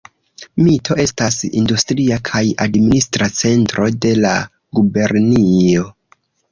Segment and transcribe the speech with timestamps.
[0.67, 4.35] Mito estas industria kaj administra centro de la
[4.81, 5.91] gubernio.